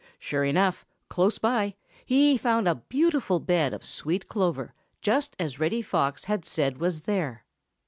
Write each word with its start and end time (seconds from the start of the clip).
Sure 0.17 0.43
enough, 0.43 0.83
close 1.09 1.37
by, 1.37 1.75
he 2.03 2.35
found 2.35 2.67
a 2.67 2.73
beautiful 2.73 3.39
bed 3.39 3.71
of 3.71 3.85
sweet 3.85 4.27
clover, 4.27 4.73
just 4.99 5.35
as 5.39 5.59
Reddy 5.59 5.83
Fox 5.83 6.23
had 6.23 6.43
said 6.43 6.79
was 6.79 7.01
there. 7.01 7.45